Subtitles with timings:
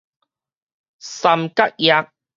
[0.99, 2.11] 三角蛾